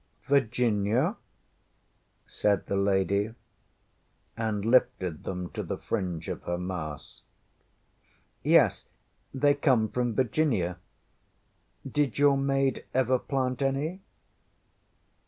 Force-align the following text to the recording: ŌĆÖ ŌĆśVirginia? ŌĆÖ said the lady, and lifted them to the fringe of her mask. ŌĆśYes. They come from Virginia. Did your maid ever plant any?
ŌĆÖ 0.27 0.39
ŌĆśVirginia? 0.49 1.03
ŌĆÖ 1.03 1.15
said 2.25 2.65
the 2.65 2.75
lady, 2.75 3.35
and 4.35 4.65
lifted 4.65 5.25
them 5.25 5.51
to 5.51 5.61
the 5.61 5.77
fringe 5.77 6.27
of 6.27 6.41
her 6.41 6.57
mask. 6.57 7.21
ŌĆśYes. 8.43 8.85
They 9.31 9.53
come 9.53 9.89
from 9.89 10.15
Virginia. 10.15 10.79
Did 11.87 12.17
your 12.17 12.35
maid 12.35 12.83
ever 12.95 13.19
plant 13.19 13.61
any? 13.61 14.01